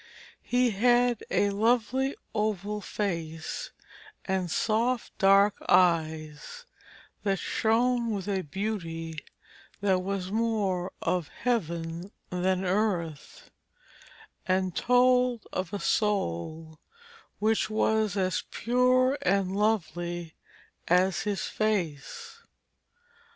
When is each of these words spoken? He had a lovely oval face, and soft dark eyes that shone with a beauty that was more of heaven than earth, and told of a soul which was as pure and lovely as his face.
He 0.41 0.71
had 0.71 1.23
a 1.29 1.51
lovely 1.51 2.15
oval 2.33 2.81
face, 2.81 3.69
and 4.25 4.49
soft 4.49 5.15
dark 5.19 5.57
eyes 5.69 6.65
that 7.21 7.37
shone 7.37 8.09
with 8.09 8.27
a 8.27 8.41
beauty 8.41 9.19
that 9.79 10.01
was 10.01 10.31
more 10.31 10.91
of 11.03 11.27
heaven 11.27 12.11
than 12.31 12.65
earth, 12.65 13.51
and 14.47 14.75
told 14.75 15.45
of 15.53 15.71
a 15.71 15.77
soul 15.79 16.79
which 17.37 17.69
was 17.69 18.17
as 18.17 18.41
pure 18.49 19.19
and 19.21 19.55
lovely 19.55 20.33
as 20.87 21.21
his 21.29 21.43
face. 21.45 22.39